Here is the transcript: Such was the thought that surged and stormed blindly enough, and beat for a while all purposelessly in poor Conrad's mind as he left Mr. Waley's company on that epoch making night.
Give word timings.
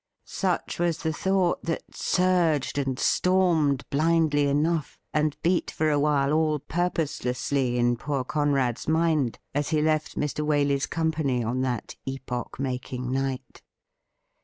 Such 0.25 0.79
was 0.79 0.97
the 1.03 1.13
thought 1.13 1.61
that 1.65 1.83
surged 1.93 2.79
and 2.79 2.97
stormed 2.97 3.87
blindly 3.91 4.47
enough, 4.47 4.97
and 5.13 5.37
beat 5.43 5.69
for 5.69 5.91
a 5.91 5.99
while 5.99 6.33
all 6.33 6.57
purposelessly 6.57 7.77
in 7.77 7.97
poor 7.97 8.23
Conrad's 8.23 8.87
mind 8.87 9.37
as 9.53 9.69
he 9.69 9.79
left 9.79 10.17
Mr. 10.17 10.43
Waley's 10.43 10.87
company 10.87 11.43
on 11.43 11.61
that 11.61 11.97
epoch 12.07 12.59
making 12.59 13.11
night. 13.11 13.61